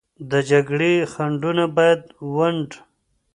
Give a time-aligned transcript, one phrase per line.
[0.31, 2.01] د جګړې خنډونه باید
[2.35, 2.69] ونډ